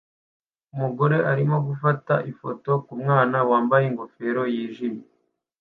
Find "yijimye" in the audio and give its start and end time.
4.53-5.05